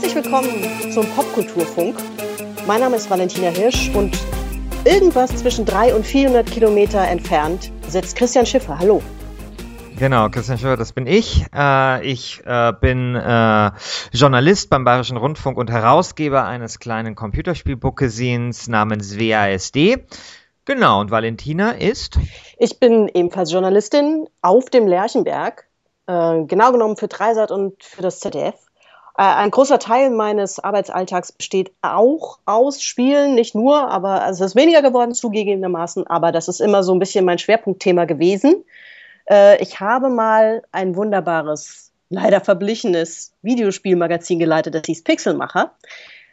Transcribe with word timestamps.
Herzlich 0.00 0.14
willkommen 0.14 0.92
zum 0.92 1.04
Popkulturfunk. 1.06 1.96
Mein 2.68 2.78
Name 2.78 2.94
ist 2.94 3.10
Valentina 3.10 3.48
Hirsch 3.48 3.90
und 3.96 4.16
irgendwas 4.84 5.34
zwischen 5.34 5.64
300 5.64 5.96
und 5.96 6.06
400 6.06 6.46
Kilometer 6.48 7.00
entfernt 7.00 7.72
sitzt 7.88 8.16
Christian 8.16 8.46
Schiffer. 8.46 8.78
Hallo. 8.78 9.02
Genau, 9.98 10.28
Christian 10.28 10.56
Schiffer, 10.56 10.76
das 10.76 10.92
bin 10.92 11.08
ich. 11.08 11.46
Äh, 11.52 12.06
ich 12.06 12.40
äh, 12.46 12.72
bin 12.80 13.16
äh, 13.16 13.70
Journalist 14.12 14.70
beim 14.70 14.84
Bayerischen 14.84 15.16
Rundfunk 15.16 15.58
und 15.58 15.68
Herausgeber 15.68 16.44
eines 16.44 16.78
kleinen 16.78 17.16
Computerspielbookesins 17.16 18.68
namens 18.68 19.18
WASD. 19.18 20.06
Genau, 20.64 21.00
und 21.00 21.10
Valentina 21.10 21.72
ist? 21.72 22.20
Ich 22.56 22.78
bin 22.78 23.10
ebenfalls 23.12 23.50
Journalistin 23.50 24.28
auf 24.42 24.70
dem 24.70 24.86
Lerchenberg, 24.86 25.66
äh, 26.06 26.44
genau 26.44 26.70
genommen 26.70 26.96
für 26.96 27.08
Dreisat 27.08 27.50
und 27.50 27.82
für 27.82 28.02
das 28.02 28.20
ZDF. 28.20 28.67
Äh, 29.18 29.22
ein 29.22 29.50
großer 29.50 29.80
Teil 29.80 30.10
meines 30.10 30.60
Arbeitsalltags 30.60 31.32
besteht 31.32 31.72
auch 31.82 32.38
aus 32.46 32.80
Spielen, 32.80 33.34
nicht 33.34 33.54
nur, 33.54 33.90
aber 33.90 34.22
also 34.22 34.44
es 34.44 34.52
ist 34.52 34.56
weniger 34.56 34.80
geworden 34.80 35.12
zugegebenermaßen, 35.12 36.06
aber 36.06 36.30
das 36.30 36.46
ist 36.46 36.60
immer 36.60 36.84
so 36.84 36.92
ein 36.92 37.00
bisschen 37.00 37.24
mein 37.24 37.38
Schwerpunktthema 37.38 38.04
gewesen. 38.04 38.64
Äh, 39.28 39.60
ich 39.60 39.80
habe 39.80 40.08
mal 40.08 40.62
ein 40.70 40.94
wunderbares, 40.94 41.90
leider 42.10 42.40
verblichenes 42.40 43.32
Videospielmagazin 43.42 44.38
geleitet, 44.38 44.76
das 44.76 44.82
hieß 44.86 45.02
Pixelmacher. 45.02 45.72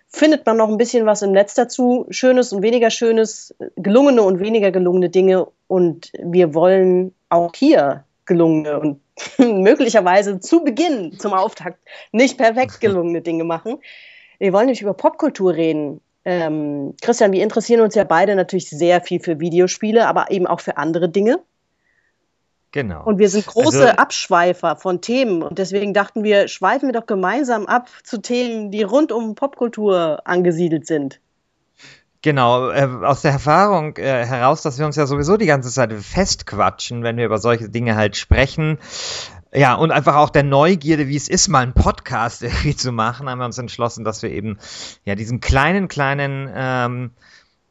Findet 0.07 0.45
man 0.45 0.55
noch 0.55 0.69
ein 0.69 0.77
bisschen 0.77 1.07
was 1.07 1.23
im 1.23 1.31
Netz 1.31 1.55
dazu, 1.55 2.05
schönes 2.11 2.53
und 2.53 2.61
weniger 2.61 2.91
schönes, 2.91 3.55
gelungene 3.75 4.21
und 4.21 4.39
weniger 4.39 4.69
gelungene 4.69 5.09
Dinge 5.09 5.47
und 5.67 6.11
wir 6.21 6.53
wollen 6.53 7.15
auch 7.29 7.51
hier 7.55 8.05
gelungene 8.25 8.79
und 8.79 9.01
möglicherweise 9.37 10.39
zu 10.39 10.63
Beginn, 10.63 11.17
zum 11.19 11.33
Auftakt, 11.33 11.79
nicht 12.11 12.37
perfekt 12.37 12.79
gelungene 12.81 13.21
Dinge 13.21 13.43
machen. 13.43 13.77
Wir 14.39 14.53
wollen 14.53 14.65
nämlich 14.65 14.81
über 14.81 14.93
Popkultur 14.93 15.53
reden. 15.53 16.01
Ähm, 16.25 16.95
Christian, 17.01 17.31
wir 17.31 17.43
interessieren 17.43 17.81
uns 17.81 17.95
ja 17.95 18.03
beide 18.03 18.35
natürlich 18.35 18.69
sehr 18.69 19.01
viel 19.01 19.19
für 19.19 19.39
Videospiele, 19.39 20.07
aber 20.07 20.31
eben 20.31 20.47
auch 20.47 20.59
für 20.59 20.77
andere 20.77 21.07
Dinge. 21.07 21.39
Genau. 22.71 23.05
Und 23.05 23.19
wir 23.19 23.29
sind 23.29 23.45
große 23.45 23.85
also, 23.85 23.97
Abschweifer 23.97 24.75
von 24.75 24.99
Themen 24.99 25.41
und 25.43 25.59
deswegen 25.59 25.93
dachten 25.93 26.25
wir, 26.25 26.49
schweifen 26.49 26.89
wir 26.89 26.93
doch 26.93 27.05
gemeinsam 27.05 27.67
ab 27.67 27.89
zu 28.03 28.17
Themen, 28.17 28.69
die 28.69 28.83
rund 28.83 29.13
um 29.13 29.35
Popkultur 29.35 30.19
angesiedelt 30.25 30.85
sind. 30.85 31.21
Genau, 32.25 32.71
äh, 32.71 32.89
aus 33.03 33.21
der 33.21 33.33
Erfahrung 33.33 33.97
äh, 33.97 34.25
heraus, 34.25 34.63
dass 34.63 34.79
wir 34.79 34.87
uns 34.87 34.95
ja 34.95 35.05
sowieso 35.05 35.37
die 35.37 35.45
ganze 35.45 35.69
Zeit 35.69 35.93
festquatschen, 35.93 37.03
wenn 37.03 37.17
wir 37.17 37.25
über 37.25 37.37
solche 37.37 37.69
Dinge 37.69 37.95
halt 37.95 38.17
sprechen. 38.17 38.79
Ja, 39.53 39.75
und 39.75 39.91
einfach 39.91 40.15
auch 40.15 40.31
der 40.31 40.41
Neugierde, 40.41 41.07
wie 41.07 41.17
es 41.17 41.29
ist, 41.29 41.49
mal 41.49 41.59
einen 41.59 41.73
Podcast 41.73 42.41
irgendwie 42.41 42.75
zu 42.75 42.91
machen, 42.91 43.29
haben 43.29 43.37
wir 43.37 43.45
uns 43.45 43.59
entschlossen, 43.59 44.03
dass 44.03 44.23
wir 44.23 44.31
eben 44.31 44.57
ja 45.03 45.13
diesen 45.13 45.39
kleinen, 45.39 45.87
kleinen 45.87 46.49
ähm, 46.51 47.11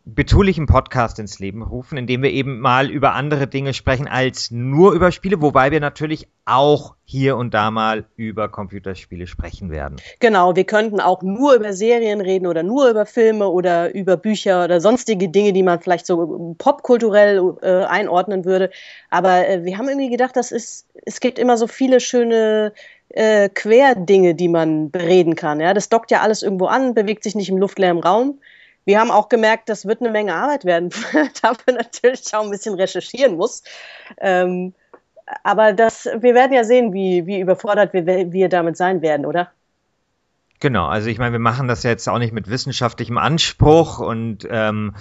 betulichen 0.06 0.66
Podcast 0.66 1.18
ins 1.18 1.38
Leben 1.38 1.62
rufen, 1.62 1.96
in 1.96 2.06
dem 2.06 2.22
wir 2.22 2.30
eben 2.30 2.60
mal 2.60 2.90
über 2.90 3.14
andere 3.14 3.46
Dinge 3.46 3.72
sprechen 3.72 4.06
als 4.06 4.50
nur 4.50 4.92
über 4.92 5.10
Spiele, 5.10 5.40
wobei 5.40 5.70
wir 5.70 5.80
natürlich 5.80 6.28
auch 6.44 6.94
hier 7.04 7.38
und 7.38 7.54
da 7.54 7.70
mal 7.70 8.04
über 8.16 8.50
Computerspiele 8.50 9.26
sprechen 9.26 9.70
werden. 9.70 9.96
Genau, 10.20 10.56
wir 10.56 10.64
könnten 10.64 11.00
auch 11.00 11.22
nur 11.22 11.54
über 11.54 11.72
Serien 11.72 12.20
reden 12.20 12.46
oder 12.46 12.62
nur 12.62 12.90
über 12.90 13.06
Filme 13.06 13.48
oder 13.48 13.94
über 13.94 14.18
Bücher 14.18 14.64
oder 14.64 14.78
sonstige 14.82 15.30
Dinge, 15.30 15.54
die 15.54 15.62
man 15.62 15.80
vielleicht 15.80 16.04
so 16.04 16.54
popkulturell 16.58 17.54
äh, 17.62 17.84
einordnen 17.84 18.44
würde. 18.44 18.70
Aber 19.08 19.48
äh, 19.48 19.64
wir 19.64 19.78
haben 19.78 19.88
irgendwie 19.88 20.10
gedacht, 20.10 20.36
dass 20.36 20.52
es, 20.52 20.86
es 21.06 21.20
gibt 21.20 21.38
immer 21.38 21.56
so 21.56 21.66
viele 21.66 21.98
schöne 22.00 22.74
äh, 23.08 23.48
Querdinge, 23.48 24.34
die 24.34 24.48
man 24.48 24.90
bereden 24.90 25.34
kann. 25.34 25.60
Ja? 25.60 25.72
Das 25.72 25.88
dockt 25.88 26.10
ja 26.10 26.20
alles 26.20 26.42
irgendwo 26.42 26.66
an, 26.66 26.92
bewegt 26.92 27.22
sich 27.22 27.34
nicht 27.34 27.48
im 27.48 27.56
luftleeren 27.56 28.00
Raum 28.00 28.38
wir 28.84 29.00
haben 29.00 29.10
auch 29.10 29.28
gemerkt, 29.28 29.68
das 29.68 29.86
wird 29.86 30.00
eine 30.00 30.10
Menge 30.10 30.34
Arbeit 30.34 30.64
werden, 30.64 30.90
dafür 31.42 31.74
natürlich 31.74 32.34
auch 32.34 32.44
ein 32.44 32.50
bisschen 32.50 32.74
recherchieren 32.74 33.36
muss. 33.36 33.62
Ähm, 34.18 34.74
aber 35.42 35.72
das, 35.72 36.04
wir 36.04 36.34
werden 36.34 36.52
ja 36.52 36.64
sehen, 36.64 36.92
wie, 36.92 37.26
wie 37.26 37.40
überfordert 37.40 37.92
wir, 37.92 38.32
wir 38.32 38.48
damit 38.48 38.76
sein 38.76 39.00
werden, 39.00 39.24
oder? 39.24 39.50
Genau, 40.60 40.86
also 40.86 41.08
ich 41.08 41.18
meine, 41.18 41.32
wir 41.32 41.40
machen 41.40 41.68
das 41.68 41.82
jetzt 41.82 42.08
auch 42.08 42.18
nicht 42.18 42.32
mit 42.32 42.48
wissenschaftlichem 42.48 43.18
Anspruch 43.18 43.98
und 43.98 44.46
ähm, 44.50 44.94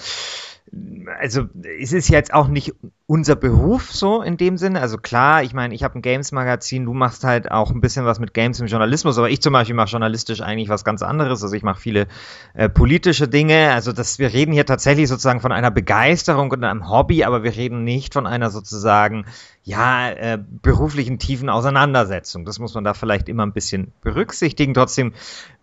also 1.20 1.46
es 1.80 1.94
ist 1.94 2.10
jetzt 2.10 2.34
auch 2.34 2.48
nicht 2.48 2.74
unser 3.06 3.36
Beruf 3.36 3.92
so 3.92 4.22
in 4.22 4.38
dem 4.38 4.58
Sinne. 4.58 4.80
Also 4.80 4.98
klar, 4.98 5.44
ich 5.44 5.54
meine, 5.54 5.76
ich 5.76 5.84
habe 5.84 6.00
ein 6.00 6.02
Games-Magazin, 6.02 6.86
du 6.86 6.94
machst 6.94 7.26
halt 7.26 7.52
auch 7.52 7.70
ein 7.72 7.82
bisschen 7.82 8.06
was 8.06 8.20
mit 8.20 8.34
Games 8.34 8.62
im 8.62 8.68
Journalismus, 8.68 9.18
aber 9.18 9.30
ich 9.30 9.42
zum 9.42 9.52
Beispiel 9.52 9.76
mache 9.76 9.90
journalistisch 9.90 10.42
eigentlich 10.42 10.70
was 10.70 10.86
ganz 10.86 11.02
anderes. 11.02 11.44
Also 11.44 11.54
ich 11.54 11.64
mache 11.64 11.82
viele 11.82 12.08
äh, 12.54 12.70
politische 12.70 13.28
Dinge. 13.28 13.72
Also 13.74 13.92
das, 13.92 14.20
wir 14.20 14.32
reden 14.32 14.54
hier 14.54 14.66
tatsächlich 14.66 15.10
sozusagen 15.10 15.42
von 15.42 15.52
einer 15.52 15.70
Begeisterung 15.70 16.50
und 16.52 16.64
einem 16.64 16.90
Hobby, 16.90 17.26
aber 17.26 17.44
wir 17.44 17.56
reden 17.56 17.84
nicht 17.84 18.14
von 18.14 18.26
einer 18.26 18.50
sozusagen 18.50 19.26
ja, 19.64 20.10
äh, 20.10 20.40
beruflichen 20.62 21.20
tiefen 21.20 21.50
Auseinandersetzung. 21.50 22.46
Das 22.46 22.60
muss 22.60 22.74
man 22.74 22.84
da 22.84 22.94
vielleicht 22.94 23.28
immer 23.28 23.46
ein 23.46 23.54
bisschen 23.54 23.94
berücksichtigen. 24.02 24.74
Trotzdem 24.74 25.14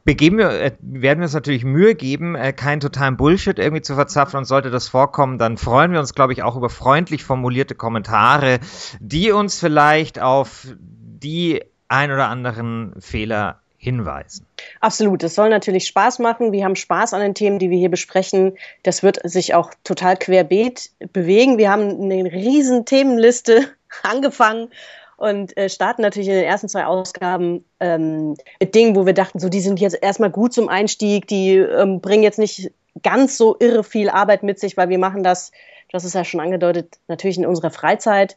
begeben 0.04 0.38
wir, 0.38 0.50
äh, 0.50 0.72
werden 0.80 1.20
wir 1.20 1.24
uns 1.24 1.34
natürlich 1.34 1.64
Mühe 1.64 1.94
geben, 1.94 2.34
äh, 2.34 2.52
keinen 2.52 2.80
totalen 2.80 3.16
Bullshit 3.16 3.58
irgendwie 3.58 3.82
zu 3.82 3.94
verzapfen 3.94 4.38
und 4.38 4.44
sollte 4.44 4.70
das 4.70 4.88
vorkommen, 4.88 5.38
dann 5.38 5.56
freuen 5.58 5.92
wir 5.92 6.00
uns, 6.00 6.14
glaube 6.14 6.32
ich, 6.32 6.42
auch 6.42 6.56
über 6.56 6.70
freundlich 6.70 7.24
formulierte 7.40 7.74
Kommentare, 7.74 8.60
die 9.00 9.32
uns 9.32 9.58
vielleicht 9.58 10.20
auf 10.20 10.66
die 10.78 11.62
ein 11.88 12.12
oder 12.12 12.28
anderen 12.28 12.92
Fehler 13.00 13.60
hinweisen. 13.78 14.46
Absolut. 14.80 15.22
Es 15.22 15.34
soll 15.34 15.48
natürlich 15.48 15.86
Spaß 15.86 16.18
machen. 16.18 16.52
Wir 16.52 16.66
haben 16.66 16.76
Spaß 16.76 17.14
an 17.14 17.22
den 17.22 17.34
Themen, 17.34 17.58
die 17.58 17.70
wir 17.70 17.78
hier 17.78 17.90
besprechen. 17.90 18.58
Das 18.82 19.02
wird 19.02 19.18
sich 19.24 19.54
auch 19.54 19.70
total 19.84 20.18
querbeet 20.18 20.90
bewegen. 21.14 21.56
Wir 21.56 21.70
haben 21.70 21.98
eine 21.98 22.30
riesen 22.30 22.84
Themenliste 22.84 23.64
angefangen 24.02 24.68
und 25.16 25.56
äh, 25.56 25.70
starten 25.70 26.02
natürlich 26.02 26.28
in 26.28 26.34
den 26.34 26.44
ersten 26.44 26.68
zwei 26.68 26.84
Ausgaben 26.84 27.64
ähm, 27.80 28.36
mit 28.60 28.74
Dingen, 28.74 28.96
wo 28.96 29.06
wir 29.06 29.14
dachten, 29.14 29.38
so 29.38 29.48
die 29.48 29.60
sind 29.60 29.80
jetzt 29.80 29.96
erstmal 30.02 30.30
gut 30.30 30.52
zum 30.52 30.68
Einstieg, 30.68 31.26
die 31.26 31.56
ähm, 31.56 32.02
bringen 32.02 32.22
jetzt 32.22 32.38
nicht 32.38 32.70
ganz 33.02 33.38
so 33.38 33.56
irre 33.58 33.82
viel 33.82 34.10
Arbeit 34.10 34.42
mit 34.42 34.60
sich, 34.60 34.76
weil 34.76 34.90
wir 34.90 34.98
machen 34.98 35.22
das, 35.22 35.52
das 35.92 36.04
ist 36.04 36.14
ja 36.14 36.24
schon 36.24 36.40
angedeutet, 36.40 36.98
natürlich 37.08 37.38
in 37.38 37.46
unserer 37.46 37.70
Freizeit. 37.70 38.36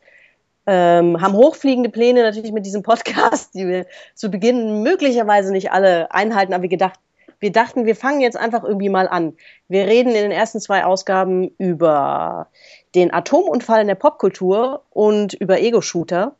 Ähm, 0.65 1.21
haben 1.21 1.33
hochfliegende 1.33 1.89
Pläne 1.89 2.23
natürlich 2.23 2.53
mit 2.53 2.65
diesem 2.65 2.83
Podcast, 2.83 3.53
die 3.53 3.67
wir 3.67 3.85
zu 4.15 4.29
Beginn 4.29 4.81
möglicherweise 4.81 5.51
nicht 5.51 5.71
alle 5.71 6.11
einhalten, 6.11 6.53
aber 6.53 6.63
wir 6.63 6.69
gedacht, 6.69 6.99
wir 7.39 7.51
dachten, 7.51 7.85
wir 7.85 7.97
fangen 7.97 8.21
jetzt 8.21 8.37
einfach 8.37 8.63
irgendwie 8.63 8.87
mal 8.87 9.09
an. 9.09 9.35
Wir 9.67 9.85
reden 9.85 10.09
in 10.09 10.21
den 10.21 10.31
ersten 10.31 10.61
zwei 10.61 10.85
Ausgaben 10.85 11.49
über 11.57 12.47
den 12.95 13.13
Atomunfall 13.13 13.81
in 13.81 13.87
der 13.87 13.95
Popkultur 13.95 14.83
und 14.91 15.33
über 15.33 15.59
Ego-Shooter 15.59 16.37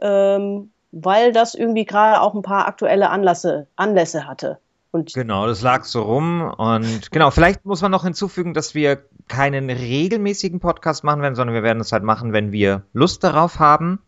ähm, 0.00 0.70
weil 0.92 1.32
das 1.32 1.54
irgendwie 1.54 1.84
gerade 1.84 2.20
auch 2.20 2.34
ein 2.34 2.42
paar 2.42 2.66
aktuelle 2.66 3.10
Anlässe, 3.10 3.66
Anlässe 3.76 4.26
hatte. 4.26 4.58
Und 4.90 5.12
genau, 5.12 5.46
das 5.46 5.62
lag 5.62 5.84
so 5.84 6.02
rum. 6.02 6.42
Und 6.42 7.10
genau, 7.10 7.30
vielleicht 7.30 7.64
muss 7.66 7.82
man 7.82 7.90
noch 7.90 8.04
hinzufügen, 8.04 8.54
dass 8.54 8.74
wir 8.74 9.04
keinen 9.28 9.68
regelmäßigen 9.68 10.60
Podcast 10.60 11.04
machen 11.04 11.20
werden, 11.20 11.34
sondern 11.34 11.54
wir 11.54 11.62
werden 11.62 11.80
es 11.80 11.92
halt 11.92 12.02
machen, 12.02 12.32
wenn 12.32 12.52
wir 12.52 12.82
Lust 12.92 13.22
darauf 13.22 13.58
haben. 13.58 14.00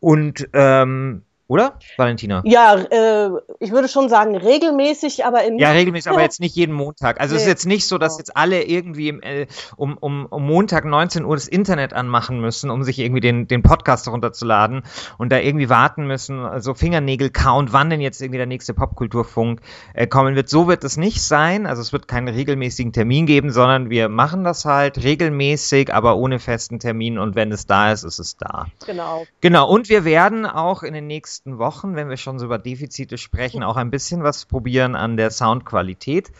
Und 0.00 0.48
ähm, 0.54 1.22
oder, 1.48 1.78
Valentina? 1.98 2.42
Ja, 2.46 2.76
äh, 2.76 3.30
ich 3.60 3.72
würde 3.72 3.88
schon 3.88 4.08
sagen 4.08 4.36
regelmäßig, 4.36 5.26
aber 5.26 5.44
in. 5.44 5.58
Ja, 5.58 5.72
regelmäßig, 5.72 6.10
aber 6.10 6.22
jetzt 6.22 6.40
nicht 6.40 6.56
jeden 6.56 6.72
Montag. 6.72 7.20
Also 7.20 7.34
nee. 7.34 7.36
es 7.36 7.42
ist 7.42 7.48
jetzt 7.48 7.66
nicht 7.66 7.86
so, 7.86 7.98
dass 7.98 8.16
jetzt 8.16 8.36
alle 8.36 8.62
irgendwie 8.62 9.10
äh, 9.10 9.46
um, 9.76 9.98
um, 9.98 10.24
um 10.26 10.46
Montag 10.46 10.86
19 10.86 11.26
Uhr 11.26 11.36
das 11.36 11.48
Internet 11.48 11.92
anmachen 11.92 12.40
müssen, 12.40 12.70
um 12.70 12.84
sich 12.84 12.98
irgendwie 12.98 13.20
den, 13.20 13.48
den 13.48 13.62
Podcast 13.62 14.08
runterzuladen 14.08 14.82
und 15.18 15.30
da 15.30 15.38
irgendwie 15.38 15.68
warten 15.68 16.06
müssen, 16.06 16.38
also 16.38 16.72
Fingernägel-Count, 16.72 17.72
wann 17.72 17.90
denn 17.90 18.00
jetzt 18.00 18.22
irgendwie 18.22 18.38
der 18.38 18.46
nächste 18.46 18.72
Popkulturfunk 18.72 19.60
äh, 19.92 20.06
kommen 20.06 20.36
wird. 20.36 20.48
So 20.48 20.68
wird 20.68 20.84
es 20.84 20.96
nicht 20.96 21.22
sein. 21.22 21.66
Also 21.66 21.82
es 21.82 21.92
wird 21.92 22.08
keinen 22.08 22.28
regelmäßigen 22.28 22.94
Termin 22.94 23.26
geben, 23.26 23.50
sondern 23.50 23.90
wir 23.90 24.08
machen 24.08 24.42
das 24.44 24.64
halt 24.64 25.02
regelmäßig, 25.02 25.92
aber 25.92 26.16
ohne 26.16 26.38
festen 26.38 26.78
Termin 26.78 27.18
und 27.18 27.34
wenn 27.34 27.52
es 27.52 27.66
da 27.66 27.92
ist, 27.92 28.04
ist 28.04 28.20
es 28.20 28.38
da. 28.38 28.68
Genau. 28.86 29.26
Genau. 29.42 29.68
Und 29.68 29.90
wir 29.90 30.06
werden 30.06 30.46
auch 30.46 30.82
in 30.82 30.94
den 30.94 31.06
nächsten 31.06 31.31
nächsten 31.32 31.56
Wochen, 31.56 31.96
wenn 31.96 32.10
wir 32.10 32.18
schon 32.18 32.38
so 32.38 32.44
über 32.44 32.58
Defizite 32.58 33.16
sprechen, 33.16 33.62
auch 33.62 33.76
ein 33.78 33.90
bisschen 33.90 34.22
was 34.22 34.44
probieren 34.44 34.94
an 34.94 35.16
der 35.16 35.30
Soundqualität. 35.30 36.30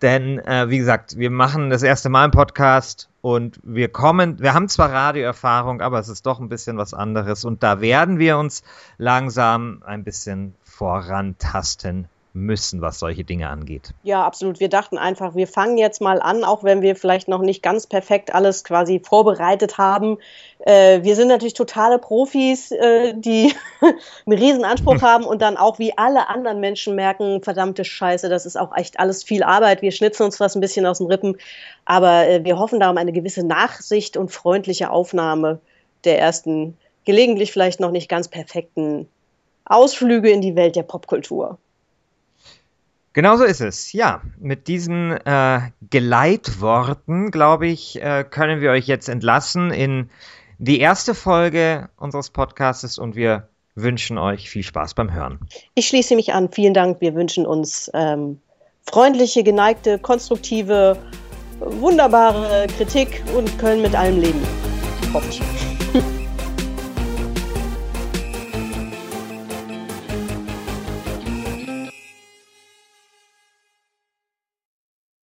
Denn, 0.00 0.38
äh, 0.38 0.70
wie 0.70 0.78
gesagt, 0.78 1.18
wir 1.18 1.28
machen 1.30 1.68
das 1.68 1.82
erste 1.82 2.08
Mal 2.08 2.24
im 2.24 2.30
Podcast 2.30 3.10
und 3.20 3.60
wir 3.62 3.88
kommen, 3.88 4.40
wir 4.40 4.54
haben 4.54 4.66
zwar 4.70 4.90
Radioerfahrung, 4.90 5.82
aber 5.82 5.98
es 5.98 6.08
ist 6.08 6.24
doch 6.24 6.40
ein 6.40 6.48
bisschen 6.48 6.78
was 6.78 6.94
anderes. 6.94 7.44
Und 7.44 7.62
da 7.62 7.82
werden 7.82 8.18
wir 8.18 8.38
uns 8.38 8.62
langsam 8.96 9.82
ein 9.84 10.04
bisschen 10.04 10.54
vorantasten 10.64 12.08
müssen, 12.32 12.80
was 12.80 12.98
solche 12.98 13.24
Dinge 13.24 13.48
angeht. 13.48 13.90
Ja, 14.04 14.24
absolut. 14.24 14.60
Wir 14.60 14.68
dachten 14.68 14.98
einfach, 14.98 15.34
wir 15.34 15.48
fangen 15.48 15.78
jetzt 15.78 16.00
mal 16.00 16.20
an, 16.22 16.44
auch 16.44 16.62
wenn 16.62 16.80
wir 16.80 16.94
vielleicht 16.94 17.26
noch 17.26 17.40
nicht 17.40 17.62
ganz 17.62 17.86
perfekt 17.86 18.32
alles 18.32 18.62
quasi 18.62 19.00
vorbereitet 19.00 19.78
haben. 19.78 20.18
Äh, 20.60 21.02
wir 21.02 21.16
sind 21.16 21.28
natürlich 21.28 21.54
totale 21.54 21.98
Profis, 21.98 22.70
äh, 22.70 23.14
die 23.16 23.52
einen 24.26 24.38
riesen 24.38 24.64
Anspruch 24.64 25.02
haben 25.02 25.24
und 25.24 25.42
dann 25.42 25.56
auch 25.56 25.78
wie 25.80 25.96
alle 25.98 26.28
anderen 26.28 26.60
Menschen 26.60 26.94
merken, 26.94 27.42
verdammte 27.42 27.84
Scheiße, 27.84 28.28
das 28.28 28.46
ist 28.46 28.56
auch 28.56 28.76
echt 28.76 29.00
alles 29.00 29.24
viel 29.24 29.42
Arbeit. 29.42 29.82
Wir 29.82 29.92
schnitzen 29.92 30.22
uns 30.22 30.38
was 30.38 30.54
ein 30.54 30.60
bisschen 30.60 30.86
aus 30.86 30.98
den 30.98 31.08
Rippen, 31.08 31.36
aber 31.84 32.28
äh, 32.28 32.44
wir 32.44 32.58
hoffen 32.58 32.78
darum 32.78 32.96
eine 32.96 33.12
gewisse 33.12 33.44
Nachsicht 33.44 34.16
und 34.16 34.30
freundliche 34.30 34.90
Aufnahme 34.90 35.58
der 36.04 36.18
ersten, 36.20 36.76
gelegentlich 37.04 37.50
vielleicht 37.50 37.80
noch 37.80 37.90
nicht 37.90 38.08
ganz 38.08 38.28
perfekten 38.28 39.08
Ausflüge 39.64 40.30
in 40.30 40.40
die 40.40 40.54
Welt 40.54 40.76
der 40.76 40.82
Popkultur. 40.82 41.58
Genau 43.12 43.36
so 43.36 43.44
ist 43.44 43.60
es. 43.60 43.92
Ja, 43.92 44.22
mit 44.38 44.68
diesen 44.68 45.12
äh, 45.12 45.60
Geleitworten, 45.90 47.30
glaube 47.30 47.66
ich, 47.66 48.00
äh, 48.00 48.24
können 48.28 48.60
wir 48.60 48.70
euch 48.70 48.86
jetzt 48.86 49.08
entlassen 49.08 49.72
in 49.72 50.10
die 50.58 50.78
erste 50.78 51.14
Folge 51.14 51.88
unseres 51.96 52.30
Podcasts 52.30 52.98
und 52.98 53.16
wir 53.16 53.48
wünschen 53.74 54.18
euch 54.18 54.48
viel 54.50 54.62
Spaß 54.62 54.94
beim 54.94 55.12
Hören. 55.12 55.40
Ich 55.74 55.88
schließe 55.88 56.14
mich 56.14 56.32
an. 56.32 56.50
Vielen 56.52 56.74
Dank. 56.74 57.00
Wir 57.00 57.14
wünschen 57.14 57.46
uns 57.46 57.90
ähm, 57.94 58.40
freundliche, 58.82 59.42
geneigte, 59.42 59.98
konstruktive, 59.98 60.96
wunderbare 61.58 62.66
Kritik 62.76 63.22
und 63.36 63.58
können 63.58 63.82
mit 63.82 63.94
allem 63.94 64.20
leben. 64.20 64.40
Hoffe 65.12 65.28
ich. 65.30 65.40